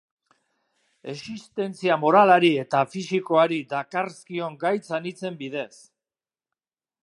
[1.11, 5.71] Existentzia moralari eta fisikoari dakarzkion gaitz anitzen bidez.